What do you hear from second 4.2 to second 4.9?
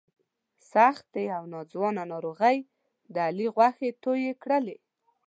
کړلې.